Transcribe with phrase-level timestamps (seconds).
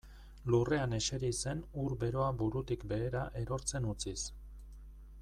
[0.51, 4.19] Lurrean ezeri zen ur beroa burutik behera erortzen utziz.